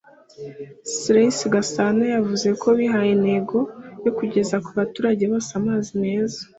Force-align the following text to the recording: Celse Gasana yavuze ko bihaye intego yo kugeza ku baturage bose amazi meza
Celse 0.99 1.45
Gasana 1.53 2.03
yavuze 2.15 2.49
ko 2.61 2.67
bihaye 2.79 3.11
intego 3.17 3.57
yo 4.03 4.11
kugeza 4.17 4.55
ku 4.65 4.69
baturage 4.77 5.23
bose 5.31 5.51
amazi 5.59 5.91
meza 6.03 6.39